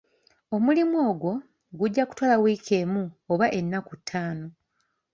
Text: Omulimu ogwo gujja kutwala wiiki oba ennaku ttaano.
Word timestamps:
Omulimu 0.55 0.97
ogwo 1.09 1.31
gujja 1.79 2.03
kutwala 2.09 2.35
wiiki 2.43 2.77
oba 3.33 3.47
ennaku 3.59 3.93
ttaano. 3.99 4.47